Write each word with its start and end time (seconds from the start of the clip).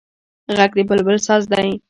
غږ 0.57 0.71
د 0.77 0.79
بلبل 0.89 1.17
ساز 1.27 1.43
دی 1.51 1.69